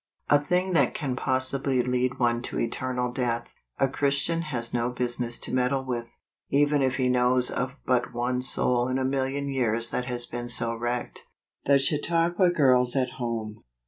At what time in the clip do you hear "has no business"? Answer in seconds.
4.41-5.37